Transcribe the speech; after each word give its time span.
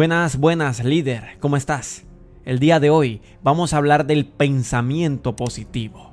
Buenas, 0.00 0.38
buenas, 0.38 0.82
líder, 0.82 1.36
¿cómo 1.40 1.58
estás? 1.58 2.04
El 2.46 2.58
día 2.58 2.80
de 2.80 2.88
hoy 2.88 3.20
vamos 3.42 3.74
a 3.74 3.76
hablar 3.76 4.06
del 4.06 4.24
pensamiento 4.24 5.36
positivo. 5.36 6.12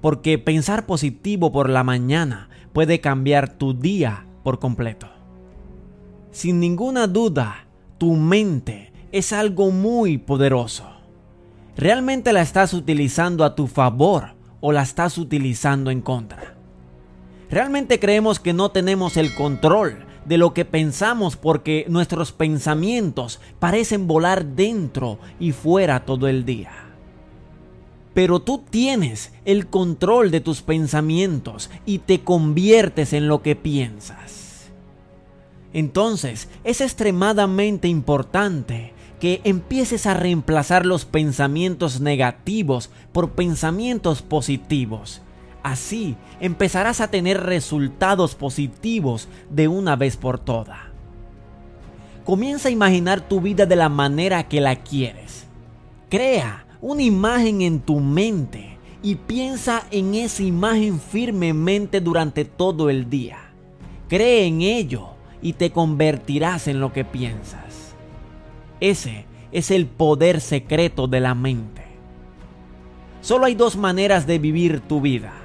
Porque 0.00 0.38
pensar 0.38 0.86
positivo 0.86 1.52
por 1.52 1.68
la 1.68 1.84
mañana 1.84 2.48
puede 2.72 3.02
cambiar 3.02 3.58
tu 3.58 3.74
día 3.74 4.24
por 4.42 4.58
completo. 4.58 5.06
Sin 6.30 6.60
ninguna 6.60 7.06
duda, 7.08 7.66
tu 7.98 8.14
mente 8.16 8.90
es 9.12 9.34
algo 9.34 9.70
muy 9.70 10.16
poderoso. 10.16 10.88
¿Realmente 11.76 12.32
la 12.32 12.40
estás 12.40 12.72
utilizando 12.72 13.44
a 13.44 13.54
tu 13.54 13.66
favor 13.66 14.34
o 14.62 14.72
la 14.72 14.80
estás 14.80 15.18
utilizando 15.18 15.90
en 15.90 16.00
contra? 16.00 16.56
Realmente 17.50 18.00
creemos 18.00 18.40
que 18.40 18.54
no 18.54 18.70
tenemos 18.70 19.18
el 19.18 19.34
control 19.34 20.06
de 20.24 20.38
lo 20.38 20.54
que 20.54 20.64
pensamos 20.64 21.36
porque 21.36 21.86
nuestros 21.88 22.32
pensamientos 22.32 23.40
parecen 23.58 24.06
volar 24.06 24.44
dentro 24.44 25.18
y 25.38 25.52
fuera 25.52 26.04
todo 26.04 26.28
el 26.28 26.44
día. 26.44 26.72
Pero 28.14 28.40
tú 28.40 28.62
tienes 28.68 29.32
el 29.44 29.68
control 29.68 30.30
de 30.30 30.40
tus 30.40 30.62
pensamientos 30.62 31.70
y 31.86 31.98
te 31.98 32.20
conviertes 32.20 33.12
en 33.12 33.28
lo 33.28 33.42
que 33.42 33.56
piensas. 33.56 34.70
Entonces 35.72 36.48
es 36.64 36.80
extremadamente 36.80 37.88
importante 37.88 38.92
que 39.20 39.40
empieces 39.44 40.06
a 40.06 40.14
reemplazar 40.14 40.86
los 40.86 41.04
pensamientos 41.04 42.00
negativos 42.00 42.90
por 43.12 43.32
pensamientos 43.32 44.22
positivos 44.22 45.22
Así 45.62 46.16
empezarás 46.40 47.00
a 47.00 47.08
tener 47.08 47.42
resultados 47.42 48.34
positivos 48.34 49.28
de 49.50 49.68
una 49.68 49.96
vez 49.96 50.16
por 50.16 50.38
todas. 50.38 50.78
Comienza 52.24 52.68
a 52.68 52.72
imaginar 52.72 53.20
tu 53.20 53.40
vida 53.40 53.66
de 53.66 53.76
la 53.76 53.88
manera 53.88 54.48
que 54.48 54.60
la 54.60 54.76
quieres. 54.76 55.46
Crea 56.08 56.66
una 56.80 57.02
imagen 57.02 57.60
en 57.60 57.80
tu 57.80 58.00
mente 58.00 58.78
y 59.02 59.16
piensa 59.16 59.86
en 59.90 60.14
esa 60.14 60.42
imagen 60.42 61.00
firmemente 61.00 62.00
durante 62.00 62.44
todo 62.44 62.88
el 62.88 63.10
día. 63.10 63.38
Cree 64.08 64.46
en 64.46 64.62
ello 64.62 65.08
y 65.42 65.54
te 65.54 65.70
convertirás 65.70 66.68
en 66.68 66.80
lo 66.80 66.92
que 66.92 67.04
piensas. 67.04 67.94
Ese 68.80 69.26
es 69.52 69.70
el 69.70 69.86
poder 69.86 70.40
secreto 70.40 71.06
de 71.06 71.20
la 71.20 71.34
mente. 71.34 71.82
Solo 73.20 73.46
hay 73.46 73.54
dos 73.54 73.76
maneras 73.76 74.26
de 74.26 74.38
vivir 74.38 74.80
tu 74.80 75.00
vida 75.00 75.39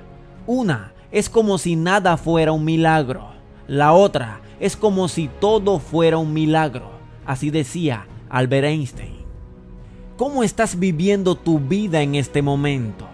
una 0.48 0.94
es 1.12 1.30
como 1.30 1.58
si 1.58 1.76
nada 1.76 2.18
fuera 2.18 2.52
un 2.52 2.66
milagro. 2.66 3.30
La 3.68 3.94
otra 3.94 4.42
es 4.60 4.76
como 4.76 5.08
si 5.08 5.30
todo 5.40 5.80
fuera 5.80 6.18
un 6.18 6.34
milagro. 6.34 6.92
Así 7.26 7.50
decía 7.50 8.08
Albert 8.30 8.66
Einstein. 8.66 9.16
¿Cómo 10.18 10.44
estás 10.44 10.80
viviendo 10.80 11.36
tu 11.36 11.60
vida 11.60 12.02
en 12.02 12.16
este 12.16 12.42
momento? 12.42 13.08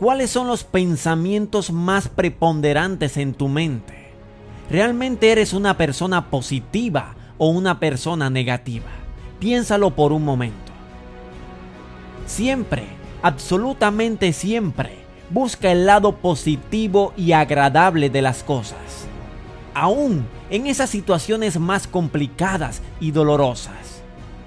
¿Cuáles 0.00 0.30
son 0.30 0.48
los 0.48 0.64
pensamientos 0.64 1.70
más 1.70 2.08
preponderantes 2.08 3.16
en 3.16 3.32
tu 3.32 3.48
mente? 3.48 4.12
¿Realmente 4.70 5.30
eres 5.30 5.52
una 5.52 5.76
persona 5.76 6.28
positiva 6.28 7.14
o 7.38 7.48
una 7.48 7.78
persona 7.78 8.28
negativa? 8.28 8.90
Piénsalo 9.38 9.90
por 9.90 10.12
un 10.12 10.24
momento. 10.24 10.72
Siempre, 12.26 12.84
absolutamente 13.22 14.32
siempre, 14.32 15.05
busca 15.30 15.72
el 15.72 15.86
lado 15.86 16.16
positivo 16.16 17.12
y 17.16 17.32
agradable 17.32 18.10
de 18.10 18.22
las 18.22 18.42
cosas. 18.42 19.06
Aún 19.74 20.26
en 20.50 20.66
esas 20.66 20.90
situaciones 20.90 21.58
más 21.58 21.86
complicadas 21.86 22.82
y 23.00 23.10
dolorosas. 23.10 24.02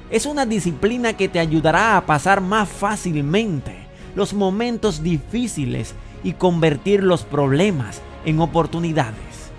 Es 0.10 0.26
una 0.26 0.46
disciplina 0.46 1.14
que 1.14 1.28
te 1.28 1.40
ayudará 1.40 1.98
a 1.98 2.06
pasar 2.06 2.42
más 2.42 2.68
fácilmente 2.68 3.76
los 4.16 4.34
momentos 4.34 5.04
difíciles 5.04 5.94
y 6.24 6.34
convertir 6.34 7.04
los 7.04 7.24
problemas 7.24 8.02
en 8.26 8.40
oportunidades. 8.40 9.52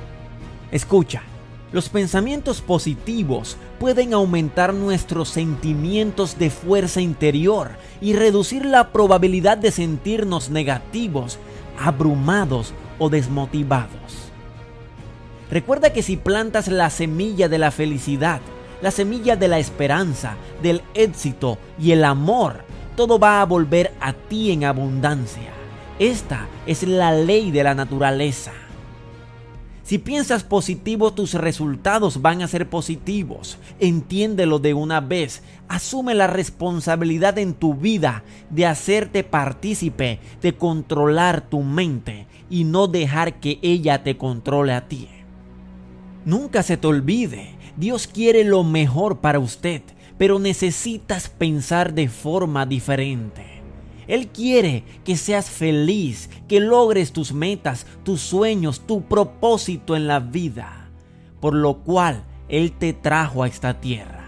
Escucha, 0.72 1.22
los 1.72 1.88
pensamientos 1.88 2.60
positivos 2.60 3.56
pueden 3.78 4.12
aumentar 4.12 4.74
nuestros 4.74 5.28
sentimientos 5.28 6.38
de 6.38 6.50
fuerza 6.50 7.00
interior 7.00 7.70
y 8.00 8.14
reducir 8.14 8.64
la 8.64 8.92
probabilidad 8.92 9.56
de 9.56 9.70
sentirnos 9.70 10.50
negativos, 10.50 11.38
abrumados 11.78 12.74
o 12.98 13.08
desmotivados. 13.08 14.32
Recuerda 15.50 15.92
que 15.92 16.02
si 16.02 16.16
plantas 16.16 16.68
la 16.68 16.90
semilla 16.90 17.48
de 17.48 17.58
la 17.58 17.70
felicidad, 17.70 18.40
la 18.82 18.90
semilla 18.90 19.36
de 19.36 19.48
la 19.48 19.58
esperanza, 19.58 20.36
del 20.62 20.82
éxito 20.94 21.58
y 21.78 21.92
el 21.92 22.04
amor, 22.04 22.64
todo 22.96 23.18
va 23.18 23.40
a 23.40 23.46
volver 23.46 23.92
a 24.00 24.12
ti 24.12 24.50
en 24.50 24.64
abundancia. 24.64 25.50
Esta 25.98 26.46
es 26.66 26.82
la 26.82 27.12
ley 27.12 27.50
de 27.50 27.62
la 27.62 27.74
naturaleza. 27.74 28.52
Si 29.90 29.98
piensas 29.98 30.44
positivo, 30.44 31.12
tus 31.12 31.34
resultados 31.34 32.22
van 32.22 32.42
a 32.42 32.46
ser 32.46 32.68
positivos. 32.70 33.58
Entiéndelo 33.80 34.60
de 34.60 34.72
una 34.72 35.00
vez. 35.00 35.42
Asume 35.66 36.14
la 36.14 36.28
responsabilidad 36.28 37.38
en 37.38 37.54
tu 37.54 37.74
vida 37.74 38.22
de 38.50 38.66
hacerte 38.66 39.24
partícipe, 39.24 40.20
de 40.42 40.52
controlar 40.52 41.40
tu 41.40 41.64
mente 41.64 42.28
y 42.48 42.62
no 42.62 42.86
dejar 42.86 43.40
que 43.40 43.58
ella 43.62 44.04
te 44.04 44.16
controle 44.16 44.74
a 44.74 44.86
ti. 44.86 45.08
Nunca 46.24 46.62
se 46.62 46.76
te 46.76 46.86
olvide, 46.86 47.56
Dios 47.76 48.06
quiere 48.06 48.44
lo 48.44 48.62
mejor 48.62 49.18
para 49.18 49.40
usted, 49.40 49.82
pero 50.16 50.38
necesitas 50.38 51.28
pensar 51.28 51.94
de 51.94 52.08
forma 52.08 52.64
diferente. 52.64 53.59
Él 54.10 54.26
quiere 54.26 54.82
que 55.04 55.16
seas 55.16 55.48
feliz, 55.48 56.30
que 56.48 56.58
logres 56.58 57.12
tus 57.12 57.32
metas, 57.32 57.86
tus 58.02 58.20
sueños, 58.20 58.80
tu 58.84 59.02
propósito 59.02 59.94
en 59.94 60.08
la 60.08 60.18
vida, 60.18 60.90
por 61.38 61.54
lo 61.54 61.84
cual 61.84 62.24
Él 62.48 62.72
te 62.72 62.92
trajo 62.92 63.44
a 63.44 63.46
esta 63.46 63.80
tierra. 63.80 64.24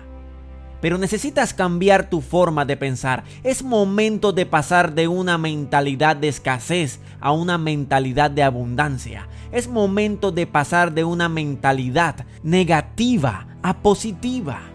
Pero 0.81 0.99
necesitas 0.99 1.53
cambiar 1.53 2.09
tu 2.09 2.21
forma 2.21 2.65
de 2.65 2.77
pensar. 2.77 3.25
Es 3.43 3.65
momento 3.65 4.33
de 4.33 4.47
pasar 4.47 4.95
de 4.95 5.09
una 5.09 5.37
mentalidad 5.37 6.15
de 6.15 6.29
escasez 6.29 7.01
a 7.21 7.33
una 7.33 7.59
mentalidad 7.59 8.31
de 8.31 8.45
abundancia. 8.45 9.27
Es 9.51 9.67
momento 9.67 10.31
de 10.31 10.47
pasar 10.47 10.93
de 10.93 11.03
una 11.03 11.29
mentalidad 11.29 12.25
negativa 12.45 13.49
a 13.63 13.83
positiva. 13.83 14.72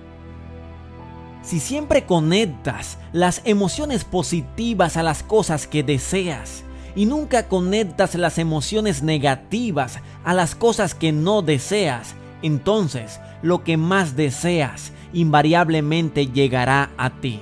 Si 1.47 1.61
siempre 1.61 2.03
conectas 2.03 2.97
las 3.13 3.41
emociones 3.45 4.03
positivas 4.03 4.97
a 4.97 5.01
las 5.01 5.23
cosas 5.23 5.65
que 5.65 5.81
deseas 5.81 6.65
y 6.93 7.05
nunca 7.05 7.47
conectas 7.47 8.15
las 8.15 8.37
emociones 8.37 9.01
negativas 9.01 9.99
a 10.25 10.33
las 10.33 10.55
cosas 10.55 10.93
que 10.93 11.13
no 11.13 11.41
deseas, 11.41 12.15
entonces 12.41 13.21
lo 13.41 13.63
que 13.63 13.77
más 13.77 14.17
deseas 14.17 14.91
invariablemente 15.13 16.27
llegará 16.27 16.89
a 16.97 17.11
ti. 17.11 17.39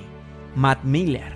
Matt 0.54 0.84
Miller. 0.84 1.32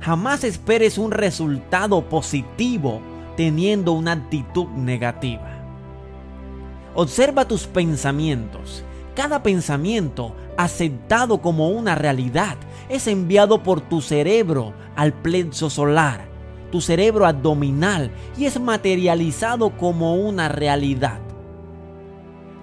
Jamás 0.00 0.44
esperes 0.44 0.98
un 0.98 1.12
resultado 1.12 2.10
positivo 2.10 3.00
teniendo 3.38 3.92
una 3.92 4.12
actitud 4.12 4.66
negativa. 4.66 5.50
Observa 6.94 7.48
tus 7.48 7.66
pensamientos. 7.66 8.84
Cada 9.16 9.42
pensamiento 9.42 10.34
aceptado 10.56 11.40
como 11.40 11.68
una 11.68 11.94
realidad, 11.94 12.56
es 12.88 13.06
enviado 13.06 13.62
por 13.62 13.80
tu 13.80 14.00
cerebro 14.00 14.74
al 14.96 15.12
plexo 15.12 15.70
solar, 15.70 16.28
tu 16.70 16.80
cerebro 16.80 17.26
abdominal, 17.26 18.10
y 18.36 18.46
es 18.46 18.60
materializado 18.60 19.76
como 19.76 20.14
una 20.16 20.48
realidad. 20.48 21.20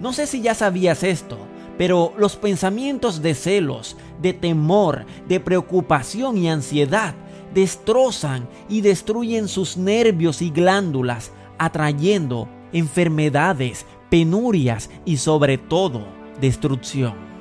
No 0.00 0.12
sé 0.12 0.26
si 0.26 0.40
ya 0.40 0.54
sabías 0.54 1.02
esto, 1.02 1.38
pero 1.78 2.12
los 2.18 2.36
pensamientos 2.36 3.22
de 3.22 3.34
celos, 3.34 3.96
de 4.20 4.32
temor, 4.32 5.06
de 5.28 5.40
preocupación 5.40 6.36
y 6.38 6.48
ansiedad 6.48 7.14
destrozan 7.54 8.48
y 8.68 8.80
destruyen 8.80 9.48
sus 9.48 9.76
nervios 9.76 10.42
y 10.42 10.50
glándulas, 10.50 11.32
atrayendo 11.58 12.48
enfermedades, 12.72 13.86
penurias 14.10 14.90
y 15.04 15.18
sobre 15.18 15.58
todo 15.58 16.06
destrucción. 16.40 17.31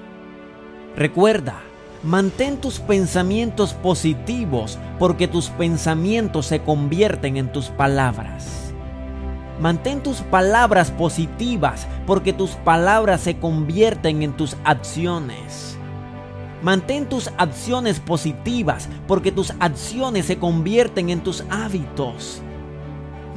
Recuerda, 0.95 1.61
mantén 2.03 2.57
tus 2.57 2.79
pensamientos 2.79 3.73
positivos 3.73 4.77
porque 4.99 5.25
tus 5.25 5.49
pensamientos 5.49 6.47
se 6.47 6.59
convierten 6.59 7.37
en 7.37 7.49
tus 7.49 7.69
palabras. 7.69 8.73
Mantén 9.61 10.03
tus 10.03 10.17
palabras 10.21 10.91
positivas 10.91 11.87
porque 12.05 12.33
tus 12.33 12.51
palabras 12.51 13.21
se 13.21 13.37
convierten 13.37 14.21
en 14.21 14.33
tus 14.33 14.57
acciones. 14.65 15.77
Mantén 16.61 17.05
tus 17.07 17.29
acciones 17.37 18.01
positivas 18.01 18.89
porque 19.07 19.31
tus 19.31 19.53
acciones 19.59 20.25
se 20.25 20.37
convierten 20.37 21.09
en 21.09 21.21
tus 21.21 21.45
hábitos. 21.49 22.41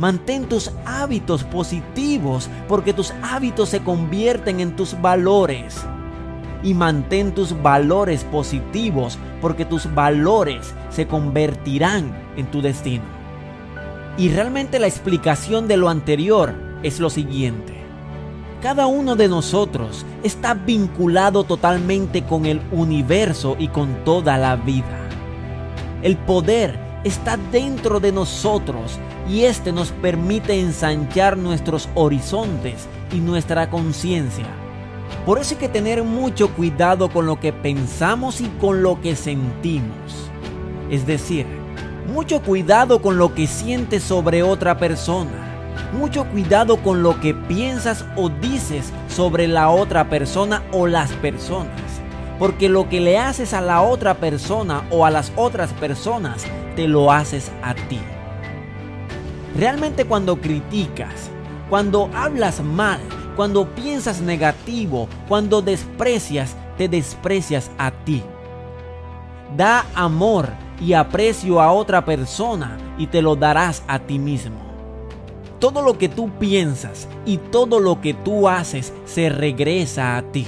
Mantén 0.01 0.49
tus 0.49 0.73
hábitos 0.85 1.45
positivos 1.45 2.51
porque 2.67 2.93
tus 2.93 3.15
hábitos 3.23 3.69
se 3.69 3.81
convierten 3.81 4.59
en 4.59 4.75
tus 4.75 5.01
valores. 5.01 5.87
Y 6.65 6.75
mantén 6.75 7.33
tus 7.33 7.63
valores 7.63 8.25
positivos 8.25 9.19
porque 9.41 9.65
tus 9.65 9.95
valores 9.95 10.75
se 10.91 11.07
convertirán 11.07 12.13
en 12.37 12.47
tu 12.47 12.61
destino. 12.61 13.05
Y 14.17 14.31
realmente 14.31 14.79
la 14.79 14.87
explicación 14.87 15.69
de 15.69 15.77
lo 15.77 15.89
anterior 15.89 16.55
es 16.83 16.99
lo 16.99 17.11
siguiente. 17.11 17.75
Cada 18.63 18.87
uno 18.87 19.15
de 19.15 19.29
nosotros 19.29 20.07
está 20.23 20.55
vinculado 20.55 21.45
totalmente 21.45 22.25
con 22.25 22.47
el 22.47 22.63
universo 22.73 23.57
y 23.59 23.69
con 23.69 24.05
toda 24.05 24.39
la 24.39 24.57
vida. 24.57 25.09
El 26.03 26.17
poder 26.17 26.79
está 27.05 27.37
dentro 27.53 28.01
de 28.01 28.11
nosotros 28.11 28.99
y 29.29 29.43
este 29.43 29.71
nos 29.71 29.91
permite 29.91 30.59
ensanchar 30.59 31.37
nuestros 31.37 31.91
horizontes 31.95 32.89
y 33.13 33.19
nuestra 33.19 33.69
conciencia. 33.69 34.64
Por 35.27 35.39
eso 35.39 35.55
hay 35.55 35.61
que 35.61 35.69
tener 35.69 36.03
mucho 36.03 36.51
cuidado 36.51 37.09
con 37.09 37.27
lo 37.27 37.41
que 37.41 37.53
pensamos 37.53 38.41
y 38.41 38.49
con 38.61 38.83
lo 38.83 39.01
que 39.01 39.17
sentimos. 39.17 40.31
Es 40.91 41.07
decir, 41.07 41.47
mucho 42.13 42.43
cuidado 42.43 43.01
con 43.01 43.17
lo 43.17 43.35
que 43.35 43.47
sientes 43.47 44.03
sobre 44.03 44.43
otra 44.43 44.77
persona. 44.77 45.31
Mucho 45.93 46.25
cuidado 46.27 46.77
con 46.77 47.03
lo 47.03 47.19
que 47.21 47.35
piensas 47.35 48.05
o 48.17 48.29
dices 48.29 48.93
sobre 49.09 49.49
la 49.49 49.71
otra 49.71 50.09
persona 50.11 50.63
o 50.73 50.87
las 50.87 51.11
personas. 51.13 51.81
Porque 52.39 52.69
lo 52.69 52.89
que 52.89 53.01
le 53.01 53.19
haces 53.19 53.55
a 53.55 53.61
la 53.61 53.81
otra 53.81 54.15
persona 54.15 54.87
o 54.91 55.07
a 55.07 55.11
las 55.11 55.33
otras 55.37 55.73
personas, 55.73 56.45
te 56.77 56.87
lo 56.87 57.11
haces 57.11 57.51
a 57.63 57.75
ti. 57.75 58.01
Realmente 59.57 60.05
cuando 60.05 60.41
criticas, 60.41 61.31
cuando 61.71 62.11
hablas 62.13 62.61
mal, 62.61 63.01
cuando 63.37 63.67
piensas 63.75 64.21
negativo, 64.21 65.09
cuando 65.29 65.63
desprecias, 65.63 66.57
te 66.77 66.89
desprecias 66.89 67.71
a 67.79 67.91
ti. 67.91 68.23
Da 69.57 69.87
amor 69.95 70.49
y 70.81 70.93
aprecio 70.93 71.61
a 71.61 71.73
otra 71.73 72.05
persona 72.05 72.77
y 72.99 73.07
te 73.07 73.23
lo 73.23 73.37
darás 73.37 73.83
a 73.87 73.99
ti 73.99 74.19
mismo. 74.19 74.61
Todo 75.59 75.83
lo 75.83 75.97
que 75.97 76.09
tú 76.09 76.31
piensas 76.39 77.09
y 77.25 77.39
todo 77.39 77.81
lo 77.81 78.01
que 78.01 78.15
tú 78.15 78.49
haces 78.49 78.93
se 79.05 79.29
regresa 79.29 80.17
a 80.17 80.23
ti. 80.23 80.47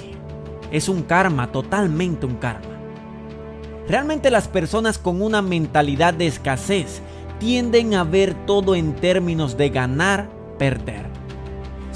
Es 0.71 0.89
un 0.89 1.03
karma, 1.03 1.53
totalmente 1.53 2.27
un 2.27 2.35
karma. 2.37 2.77
Realmente 3.89 4.31
las 4.31 4.49
personas 4.49 4.99
con 4.99 5.23
una 5.23 5.43
mentalidad 5.43 6.13
de 6.13 6.27
escasez 6.27 7.01
tienden 7.39 7.95
a 7.95 8.03
ver 8.03 8.35
todo 8.47 8.75
en 8.75 8.95
términos 8.95 9.57
de 9.57 9.71
ganar, 9.71 10.29
perder. 10.59 11.16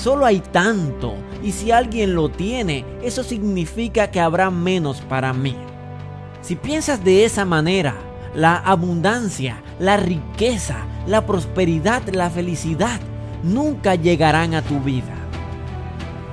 Solo 0.00 0.24
hay 0.24 0.40
tanto 0.40 1.12
y 1.42 1.52
si 1.52 1.72
alguien 1.72 2.14
lo 2.14 2.30
tiene, 2.30 2.86
eso 3.02 3.22
significa 3.22 4.10
que 4.10 4.18
habrá 4.18 4.50
menos 4.50 5.02
para 5.02 5.34
mí. 5.34 5.54
Si 6.40 6.56
piensas 6.56 7.04
de 7.04 7.26
esa 7.26 7.44
manera, 7.44 7.96
la 8.34 8.56
abundancia, 8.56 9.62
la 9.78 9.98
riqueza, 9.98 10.86
la 11.06 11.26
prosperidad, 11.26 12.02
la 12.14 12.30
felicidad 12.30 12.98
nunca 13.42 13.94
llegarán 13.94 14.54
a 14.54 14.62
tu 14.62 14.80
vida. 14.80 15.14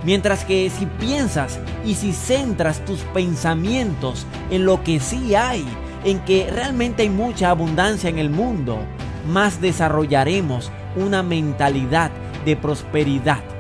Mientras 0.06 0.46
que 0.46 0.70
si 0.70 0.86
piensas 0.86 1.60
y 1.86 1.96
si 1.96 2.14
centras 2.14 2.86
tus 2.86 3.02
pensamientos 3.14 4.26
en 4.50 4.64
lo 4.64 4.82
que 4.82 5.02
sí 5.02 5.36
hay, 5.36 5.66
en 6.06 6.22
que 6.22 6.50
realmente 6.50 7.02
hay 7.02 7.10
mucha 7.10 7.50
abundancia 7.50 8.10
en 8.10 8.18
el 8.18 8.30
mundo, 8.30 8.80
más 9.28 9.60
desarrollaremos 9.60 10.72
una 10.96 11.22
mentalidad 11.22 12.12
de 12.46 12.56
prosperidad 12.56 13.57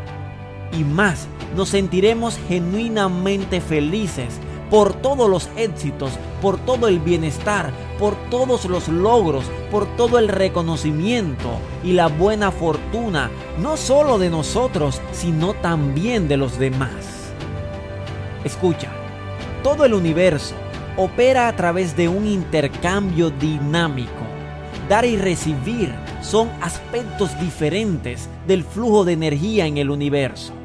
y 0.71 0.83
más 0.83 1.27
nos 1.55 1.69
sentiremos 1.69 2.37
genuinamente 2.47 3.61
felices 3.61 4.39
por 4.69 4.93
todos 4.93 5.29
los 5.29 5.49
éxitos, 5.55 6.11
por 6.41 6.57
todo 6.57 6.87
el 6.87 6.99
bienestar, 6.99 7.71
por 7.97 8.15
todos 8.29 8.65
los 8.65 8.87
logros, 8.89 9.45
por 9.71 9.85
todo 9.95 10.19
el 10.19 10.27
reconocimiento 10.27 11.49
y 11.83 11.93
la 11.93 12.07
buena 12.07 12.51
fortuna, 12.51 13.31
no 13.59 13.77
solo 13.77 14.17
de 14.17 14.29
nosotros, 14.29 15.01
sino 15.13 15.53
también 15.53 16.27
de 16.27 16.37
los 16.37 16.59
demás. 16.59 17.31
Escucha, 18.43 18.91
todo 19.63 19.85
el 19.85 19.93
universo 19.93 20.53
opera 20.97 21.47
a 21.47 21.55
través 21.55 21.95
de 21.95 22.07
un 22.07 22.27
intercambio 22.27 23.29
dinámico. 23.29 24.11
Dar 24.89 25.05
y 25.05 25.17
recibir 25.17 25.93
son 26.21 26.49
aspectos 26.61 27.39
diferentes 27.39 28.29
del 28.47 28.63
flujo 28.63 29.05
de 29.05 29.13
energía 29.13 29.65
en 29.65 29.77
el 29.77 29.89
universo 29.89 30.56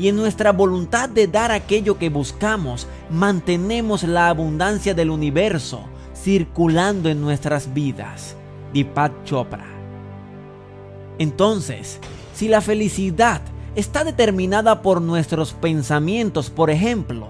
y 0.00 0.08
en 0.08 0.16
nuestra 0.16 0.52
voluntad 0.52 1.10
de 1.10 1.26
dar 1.26 1.52
aquello 1.52 1.98
que 1.98 2.08
buscamos, 2.08 2.86
mantenemos 3.10 4.02
la 4.02 4.28
abundancia 4.30 4.94
del 4.94 5.10
universo 5.10 5.82
circulando 6.16 7.10
en 7.10 7.20
nuestras 7.20 7.74
vidas. 7.74 8.34
Deepak 8.72 9.24
Chopra. 9.24 9.66
Entonces, 11.18 11.98
si 12.32 12.48
la 12.48 12.62
felicidad 12.62 13.42
está 13.76 14.02
determinada 14.02 14.80
por 14.80 15.02
nuestros 15.02 15.52
pensamientos, 15.52 16.48
por 16.48 16.70
ejemplo, 16.70 17.28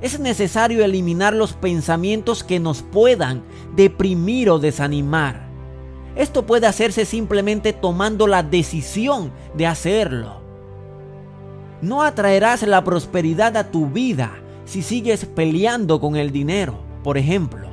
es 0.00 0.20
necesario 0.20 0.84
eliminar 0.84 1.34
los 1.34 1.54
pensamientos 1.54 2.44
que 2.44 2.60
nos 2.60 2.82
puedan 2.82 3.42
deprimir 3.74 4.50
o 4.50 4.60
desanimar. 4.60 5.48
Esto 6.14 6.46
puede 6.46 6.68
hacerse 6.68 7.06
simplemente 7.06 7.72
tomando 7.72 8.28
la 8.28 8.44
decisión 8.44 9.32
de 9.56 9.66
hacerlo. 9.66 10.43
No 11.84 12.02
atraerás 12.02 12.62
la 12.62 12.82
prosperidad 12.82 13.58
a 13.58 13.70
tu 13.70 13.88
vida 13.88 14.32
si 14.64 14.80
sigues 14.80 15.26
peleando 15.26 16.00
con 16.00 16.16
el 16.16 16.32
dinero, 16.32 16.80
por 17.02 17.18
ejemplo. 17.18 17.68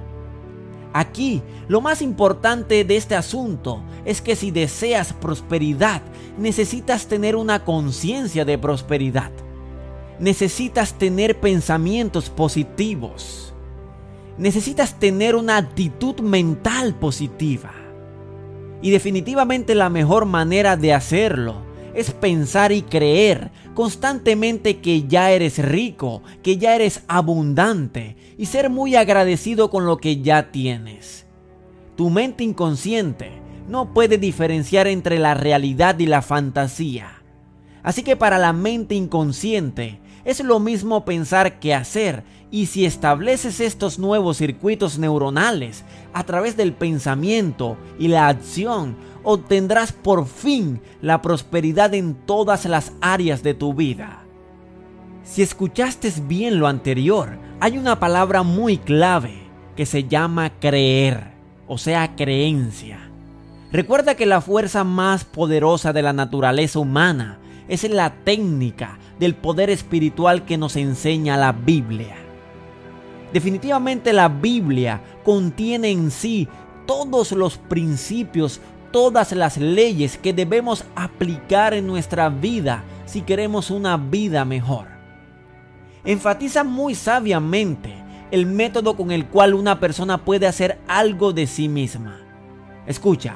Aquí, 0.92 1.42
lo 1.70 1.80
más 1.80 2.02
importante 2.02 2.84
de 2.84 2.98
este 2.98 3.16
asunto 3.16 3.82
es 4.04 4.22
que 4.22 4.36
si 4.36 4.52
deseas 4.52 5.14
prosperidad, 5.14 6.02
necesitas 6.38 7.08
tener 7.08 7.38
una 7.38 7.64
conciencia 7.64 8.44
de 8.44 8.58
prosperidad. 8.58 9.32
Necesitas 10.20 10.96
tener 10.96 11.40
pensamientos 11.40 12.30
positivos. 12.30 13.54
Necesitas 14.38 15.00
tener 15.00 15.38
una 15.38 15.56
actitud 15.56 16.20
mental 16.20 16.96
positiva. 16.96 17.72
Y 18.82 18.92
definitivamente 18.92 19.74
la 19.74 19.90
mejor 19.90 20.26
manera 20.26 20.76
de 20.76 20.94
hacerlo 20.94 21.71
es 21.94 22.12
pensar 22.12 22.72
y 22.72 22.82
creer 22.82 23.52
constantemente 23.74 24.80
que 24.80 25.08
ya 25.08 25.32
eres 25.32 25.58
rico, 25.58 26.22
que 26.44 26.58
ya 26.58 26.76
eres 26.76 27.04
abundante 27.08 28.16
y 28.38 28.46
ser 28.46 28.70
muy 28.70 28.96
agradecido 28.96 29.70
con 29.70 29.86
lo 29.86 29.98
que 29.98 30.22
ya 30.22 30.52
tienes. 30.52 31.26
Tu 31.96 32.10
mente 32.10 32.44
inconsciente 32.44 33.32
no 33.68 33.94
puede 33.94 34.18
diferenciar 34.18 34.88
entre 34.88 35.20
la 35.20 35.34
realidad 35.34 36.00
y 36.00 36.06
la 36.06 36.22
fantasía. 36.22 37.22
Así 37.84 38.04
que 38.04 38.16
para 38.16 38.38
la 38.38 38.54
mente 38.54 38.96
inconsciente 38.96 40.00
es 40.24 40.44
lo 40.44 40.60
mismo 40.60 41.04
pensar 41.06 41.60
que 41.60 41.74
hacer 41.74 42.24
y 42.52 42.66
si 42.66 42.86
estableces 42.86 43.60
estos 43.60 43.98
nuevos 43.98 44.38
circuitos 44.38 45.00
neuronales 45.00 45.84
a 46.14 46.24
través 46.26 46.58
del 46.58 46.74
pensamiento 46.74 47.78
y 47.98 48.10
la 48.10 48.28
acción, 48.28 48.96
obtendrás 49.24 49.92
por 49.92 50.26
fin 50.26 50.82
la 51.02 51.22
prosperidad 51.22 51.94
en 51.94 52.16
todas 52.16 52.66
las 52.66 52.94
áreas 53.02 53.44
de 53.44 53.54
tu 53.54 53.74
vida. 53.74 54.24
Si 55.24 55.42
escuchaste 55.42 56.12
bien 56.28 56.60
lo 56.60 56.68
anterior, 56.68 57.38
hay 57.60 57.78
una 57.78 58.00
palabra 58.00 58.44
muy 58.44 58.78
clave 58.78 59.42
que 59.76 59.86
se 59.86 60.06
llama 60.06 60.52
creer, 60.60 61.32
o 61.68 61.78
sea, 61.78 62.16
creencia. 62.16 63.00
Recuerda 63.72 64.16
que 64.16 64.26
la 64.26 64.42
fuerza 64.42 64.84
más 64.84 65.24
poderosa 65.24 65.94
de 65.94 66.02
la 66.02 66.12
naturaleza 66.12 66.80
humana 66.80 67.40
es 67.70 67.90
la 67.90 68.10
técnica 68.24 69.00
del 69.20 69.36
poder 69.36 69.70
espiritual 69.70 70.44
que 70.44 70.58
nos 70.58 70.76
enseña 70.76 71.38
la 71.38 71.54
Biblia. 71.54 72.18
Definitivamente 73.32 74.12
la 74.12 74.28
Biblia 74.28 75.02
contiene 75.24 75.92
en 75.92 76.12
sí 76.12 76.50
todos 76.86 77.32
los 77.32 77.58
principios 77.58 78.60
todas 78.92 79.32
las 79.32 79.58
leyes 79.58 80.18
que 80.18 80.34
debemos 80.34 80.86
aplicar 80.96 81.74
en 81.74 81.88
nuestra 81.88 82.30
vida 82.30 82.84
si 83.06 83.22
queremos 83.22 83.72
una 83.72 83.98
vida 83.98 84.46
mejor. 84.46 84.88
Enfatiza 86.04 86.64
muy 86.64 86.96
sabiamente 86.96 87.94
el 88.32 88.46
método 88.46 88.96
con 88.96 89.12
el 89.12 89.28
cual 89.28 89.54
una 89.54 89.80
persona 89.80 90.24
puede 90.24 90.48
hacer 90.48 90.80
algo 90.88 91.34
de 91.34 91.48
sí 91.48 91.68
misma. 91.68 92.22
Escucha, 92.88 93.36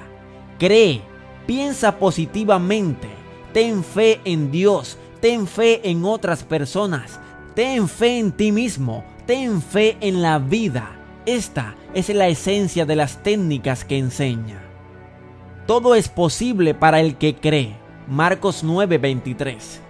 cree, 0.58 1.02
piensa 1.46 2.00
positivamente, 2.00 3.10
ten 3.54 3.84
fe 3.84 4.22
en 4.24 4.52
Dios, 4.52 4.98
ten 5.22 5.48
fe 5.48 5.90
en 5.90 6.06
otras 6.06 6.44
personas, 6.44 7.20
ten 7.54 7.88
fe 7.88 8.20
en 8.20 8.32
ti 8.32 8.52
mismo, 8.52 9.04
ten 9.28 9.62
fe 9.62 9.98
en 10.02 10.22
la 10.22 10.40
vida. 10.40 10.92
Esta 11.26 11.76
es 11.94 12.10
la 12.10 12.28
esencia 12.28 12.86
de 12.86 12.96
las 12.96 13.22
técnicas 13.22 13.84
que 13.84 13.98
enseña. 13.98 14.65
Todo 15.66 15.96
es 15.96 16.10
posible 16.10 16.76
para 16.76 17.00
el 17.00 17.16
que 17.16 17.36
cree. 17.36 17.76
Marcos 18.08 18.64
9:23. 18.64 19.82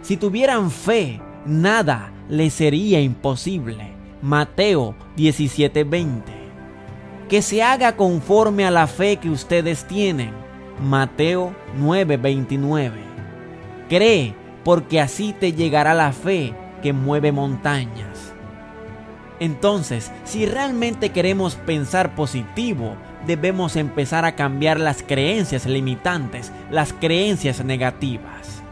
Si 0.00 0.16
tuvieran 0.16 0.70
fe, 0.70 1.20
nada 1.44 2.12
le 2.28 2.50
sería 2.50 3.00
imposible. 3.00 3.92
Mateo 4.22 4.94
17:20. 5.16 6.32
Que 7.28 7.42
se 7.42 7.64
haga 7.64 7.96
conforme 7.96 8.64
a 8.64 8.70
la 8.70 8.86
fe 8.86 9.16
que 9.16 9.28
ustedes 9.28 9.88
tienen. 9.88 10.30
Mateo 10.80 11.52
9:29. 11.80 13.00
Cree 13.88 14.34
porque 14.62 15.00
así 15.00 15.34
te 15.38 15.52
llegará 15.52 15.94
la 15.94 16.12
fe 16.12 16.54
que 16.80 16.92
mueve 16.92 17.32
montañas. 17.32 18.32
Entonces, 19.40 20.12
si 20.22 20.46
realmente 20.46 21.10
queremos 21.10 21.56
pensar 21.56 22.14
positivo, 22.14 22.94
debemos 23.26 23.76
empezar 23.76 24.24
a 24.24 24.34
cambiar 24.34 24.80
las 24.80 25.02
creencias 25.02 25.66
limitantes, 25.66 26.52
las 26.70 26.92
creencias 26.92 27.64
negativas. 27.64 28.62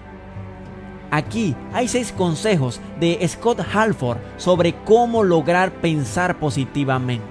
Aquí 1.11 1.55
hay 1.75 1.89
seis 1.89 2.11
consejos 2.11 2.81
de 2.99 3.21
Scott 3.29 3.61
Halford 3.75 4.19
sobre 4.39 4.75
cómo 4.85 5.23
lograr 5.23 5.71
pensar 5.71 6.39
positivamente. 6.39 7.27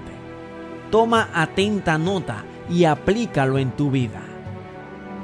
Toma 0.90 1.30
atenta 1.34 1.98
nota 1.98 2.44
y 2.70 2.84
aplícalo 2.84 3.58
en 3.58 3.72
tu 3.72 3.90
vida. 3.90 4.20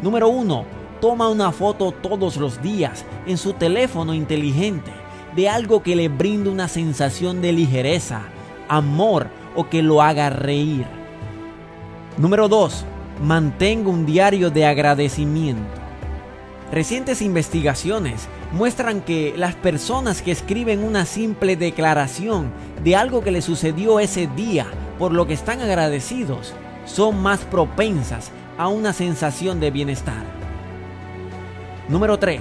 Número 0.03 0.29
1. 0.29 0.65
Toma 1.01 1.29
una 1.29 1.53
foto 1.53 1.93
todos 1.93 2.37
los 2.37 2.61
días 2.61 3.05
en 3.27 3.39
su 3.39 3.53
teléfono 3.53 4.13
inteligente 4.13 4.91
de 5.37 5.49
algo 5.49 5.83
que 5.85 5.95
le 5.95 6.09
brinde 6.09 6.51
una 6.51 6.67
sensación 6.67 7.41
de 7.41 7.53
ligereza, 7.53 8.23
amor 8.69 9.29
o 9.55 9.69
que 9.69 9.83
lo 9.83 10.03
haga 10.03 10.31
reír. 10.31 10.98
Número 12.19 12.49
2. 12.49 12.85
Mantenga 13.23 13.91
un 13.91 14.05
diario 14.05 14.51
de 14.51 14.67
agradecimiento. 14.67 15.63
Recientes 16.73 17.23
investigaciones 17.23 18.29
muestran 18.51 19.03
que 19.03 19.35
las 19.37 19.55
personas 19.55 20.21
que 20.21 20.33
escriben 20.33 20.83
una 20.83 21.07
simple 21.07 21.55
declaración 21.55 22.51
de 22.83 22.97
algo 22.97 23.23
que 23.23 23.31
les 23.31 23.45
sucedió 23.45 24.01
ese 24.01 24.27
día 24.27 24.67
por 24.99 25.13
lo 25.13 25.29
que 25.29 25.35
están 25.35 25.61
agradecidos 25.61 26.55
son 26.87 27.23
más 27.23 27.39
propensas 27.45 28.33
a 28.59 28.67
una 28.67 28.93
sensación 28.93 29.61
de 29.61 29.71
bienestar. 29.71 30.25
Número 31.89 32.19
3. 32.19 32.41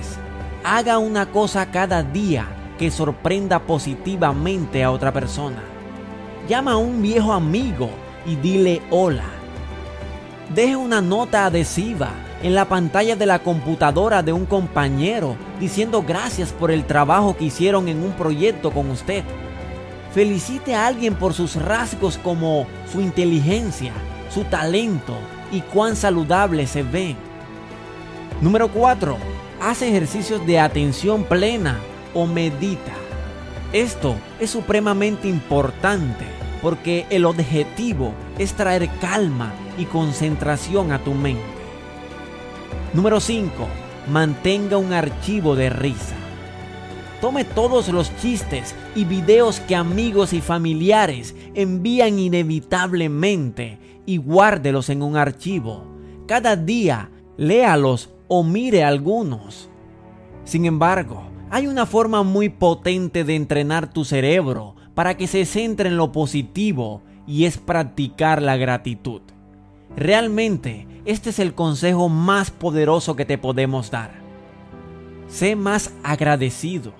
Haga 0.64 0.98
una 0.98 1.28
cosa 1.28 1.70
cada 1.70 2.02
día 2.02 2.48
que 2.80 2.90
sorprenda 2.90 3.60
positivamente 3.60 4.84
a 4.84 4.90
otra 4.90 5.14
persona. 5.14 5.62
Llama 6.50 6.72
a 6.72 6.78
un 6.78 7.00
viejo 7.00 7.32
amigo 7.32 7.92
y 8.26 8.36
dile 8.38 8.82
hola. 8.90 9.37
Deje 10.54 10.78
una 10.78 11.02
nota 11.02 11.46
adhesiva 11.46 12.12
en 12.42 12.56
la 12.56 12.66
pantalla 12.66 13.18
de 13.18 13.26
la 13.26 13.40
computadora 13.40 14.24
de 14.24 14.32
un 14.32 14.46
compañero 14.46 15.36
diciendo 15.60 16.04
gracias 16.08 16.54
por 16.54 16.72
el 16.72 16.86
trabajo 16.86 17.36
que 17.36 17.46
hicieron 17.46 17.90
en 17.90 18.02
un 18.02 18.14
proyecto 18.14 18.72
con 18.72 18.90
usted. 18.90 19.26
Felicite 20.14 20.74
a 20.74 20.88
alguien 20.88 21.16
por 21.16 21.34
sus 21.34 21.56
rasgos 21.56 22.18
como 22.18 22.66
su 22.90 23.02
inteligencia, 23.02 23.92
su 24.34 24.46
talento 24.46 25.16
y 25.52 25.60
cuán 25.62 25.98
saludable 25.98 26.66
se 26.66 26.82
ve. 26.82 27.18
Número 28.40 28.70
4. 28.70 29.18
Hace 29.62 29.90
ejercicios 29.90 30.46
de 30.48 30.62
atención 30.62 31.26
plena 31.26 31.78
o 32.14 32.26
medita. 32.26 32.94
Esto 33.74 34.16
es 34.40 34.50
supremamente 34.50 35.28
importante 35.28 36.26
porque 36.62 37.06
el 37.10 37.26
objetivo 37.26 38.14
es 38.38 38.54
traer 38.54 38.90
calma 39.02 39.52
y 39.78 39.86
concentración 39.86 40.92
a 40.92 41.04
tu 41.04 41.14
mente. 41.14 41.44
Número 42.94 43.20
5. 43.20 43.52
Mantenga 44.10 44.78
un 44.78 44.94
archivo 44.94 45.56
de 45.56 45.70
risa. 45.70 46.16
Tome 47.22 47.44
todos 47.44 47.90
los 47.90 48.16
chistes 48.18 48.76
y 48.96 49.04
videos 49.04 49.60
que 49.62 49.76
amigos 49.76 50.34
y 50.34 50.42
familiares 50.42 51.36
envían 51.56 52.20
inevitablemente 52.20 53.80
y 54.06 54.18
guárdelos 54.18 54.90
en 54.90 55.02
un 55.02 55.18
archivo. 55.18 55.84
Cada 56.28 56.56
día 56.56 57.10
léalos 57.38 58.10
o 58.28 58.44
mire 58.44 58.84
algunos. 58.84 59.70
Sin 60.44 60.66
embargo, 60.66 61.24
hay 61.50 61.68
una 61.68 61.86
forma 61.86 62.24
muy 62.24 62.50
potente 62.50 63.24
de 63.24 63.36
entrenar 63.36 63.92
tu 63.92 64.06
cerebro 64.06 64.76
para 64.94 65.18
que 65.18 65.28
se 65.28 65.46
centre 65.46 65.90
en 65.90 65.98
lo 65.98 66.12
positivo 66.12 67.02
y 67.26 67.46
es 67.46 67.58
practicar 67.58 68.42
la 68.42 68.58
gratitud. 68.58 69.22
Realmente, 69.98 70.86
este 71.06 71.32
es 71.32 71.40
el 71.40 71.56
consejo 71.56 72.08
más 72.08 72.52
poderoso 72.52 73.16
que 73.16 73.26
te 73.26 73.40
podemos 73.40 73.90
dar. 73.90 74.12
Sé 75.28 75.56
más 75.56 75.92
agradecido. 76.04 76.94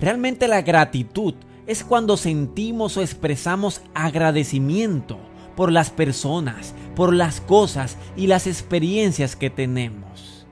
Realmente 0.00 0.46
la 0.46 0.62
gratitud 0.62 1.34
es 1.66 1.82
cuando 1.82 2.16
sentimos 2.16 2.96
o 2.96 3.02
expresamos 3.02 3.82
agradecimiento 3.92 5.18
por 5.56 5.72
las 5.72 5.90
personas, 5.90 6.74
por 6.94 7.12
las 7.12 7.40
cosas 7.40 7.96
y 8.16 8.28
las 8.28 8.46
experiencias 8.46 9.34
que 9.34 9.50
tenemos. 9.50 10.46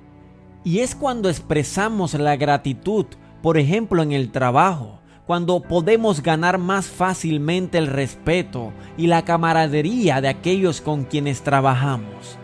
Y 0.65 0.81
es 0.81 0.97
cuando 0.97 1.29
expresamos 1.29 2.15
la 2.15 2.35
gratitud, 2.35 3.07
por 3.43 3.59
ejemplo 3.59 4.03
en 4.03 4.11
el 4.11 4.33
trabajo, 4.33 4.99
cuando 5.31 5.61
podemos 5.61 6.25
ganar 6.25 6.59
más 6.59 6.89
fácilmente 6.89 7.79
el 7.79 7.87
respeto 7.87 8.73
y 8.97 9.07
la 9.07 9.25
camaradería 9.25 10.21
de 10.21 10.27
aquellos 10.27 10.81
con 10.81 11.05
quienes 11.05 11.43
trabajamos. 11.43 12.37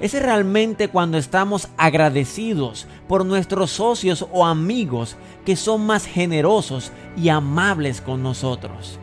Es 0.00 0.14
realmente 0.14 0.88
cuando 0.88 1.18
estamos 1.18 1.68
agradecidos 1.76 2.86
por 3.06 3.26
nuestros 3.26 3.72
socios 3.72 4.26
o 4.32 4.46
amigos 4.46 5.16
que 5.44 5.56
son 5.56 5.84
más 5.84 6.06
generosos 6.06 6.90
y 7.18 7.28
amables 7.28 8.00
con 8.00 8.22
nosotros. 8.22 8.98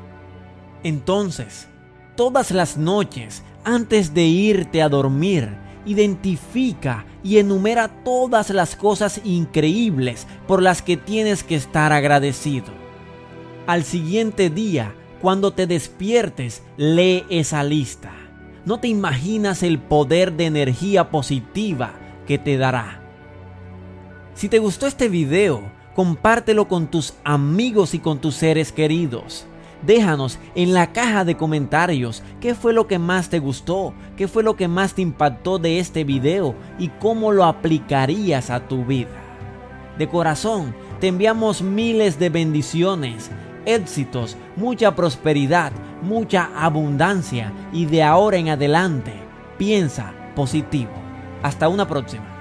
Entonces, 0.81 1.67
todas 2.15 2.49
las 2.49 2.77
noches, 2.77 3.43
antes 3.63 4.15
de 4.15 4.23
irte 4.23 4.81
a 4.81 4.89
dormir, 4.89 5.55
identifica 5.85 7.05
y 7.23 7.37
enumera 7.37 7.89
todas 8.03 8.49
las 8.49 8.75
cosas 8.75 9.21
increíbles 9.23 10.25
por 10.47 10.63
las 10.63 10.81
que 10.81 10.97
tienes 10.97 11.43
que 11.43 11.53
estar 11.53 11.93
agradecido. 11.93 12.86
Al 13.67 13.83
siguiente 13.83 14.49
día, 14.49 14.95
cuando 15.21 15.51
te 15.51 15.67
despiertes, 15.67 16.63
lee 16.77 17.25
esa 17.29 17.65
lista. 17.65 18.13
No 18.63 18.79
te 18.79 18.87
imaginas 18.87 19.61
el 19.61 19.77
poder 19.77 20.31
de 20.31 20.45
energía 20.45 21.11
positiva 21.11 21.91
que 22.25 22.37
te 22.37 22.57
dará. 22.57 23.01
Si 24.35 24.47
te 24.47 24.59
gustó 24.59 24.87
este 24.87 25.09
video, 25.09 25.69
compártelo 25.95 26.69
con 26.69 26.87
tus 26.87 27.15
amigos 27.25 27.93
y 27.93 27.99
con 27.99 28.19
tus 28.19 28.35
seres 28.35 28.71
queridos. 28.71 29.45
Déjanos 29.85 30.39
en 30.55 30.73
la 30.73 30.93
caja 30.93 31.25
de 31.25 31.35
comentarios 31.35 32.23
qué 32.39 32.55
fue 32.55 32.71
lo 32.71 32.87
que 32.87 32.99
más 32.99 33.27
te 33.27 33.39
gustó, 33.39 33.93
qué 34.15 34.29
fue 34.29 34.43
lo 34.43 34.55
que 34.55 34.69
más 34.69 34.93
te 34.93 35.01
impactó 35.01 35.59
de 35.59 35.79
este 35.79 36.05
video 36.05 36.55
y 36.79 36.87
cómo 36.87 37.33
lo 37.33 37.43
aplicarías 37.43 38.49
a 38.49 38.65
tu 38.65 38.85
vida. 38.85 39.09
De 39.97 40.07
corazón, 40.07 40.73
te 41.01 41.07
enviamos 41.07 41.61
miles 41.61 42.17
de 42.17 42.29
bendiciones, 42.29 43.29
éxitos, 43.67 44.37
mucha 44.55 44.95
prosperidad, 44.95 45.71
mucha 46.01 46.49
abundancia 46.55 47.51
y 47.73 47.85
de 47.85 48.01
ahora 48.01 48.37
en 48.37 48.49
adelante, 48.49 49.13
piensa 49.57 50.13
positivo. 50.35 50.91
Hasta 51.43 51.69
una 51.69 51.87
próxima. 51.87 52.36